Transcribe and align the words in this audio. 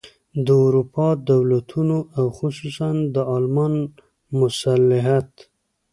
د 0.45 0.47
اروپا 0.65 1.07
د 1.17 1.19
دولتونو 1.31 1.97
او 2.17 2.25
خصوصاً 2.37 2.89
د 3.15 3.17
المان 3.35 3.73
مصلحت. 4.39 5.29